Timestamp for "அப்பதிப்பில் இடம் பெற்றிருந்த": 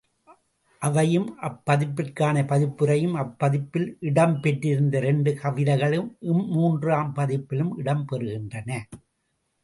3.17-4.97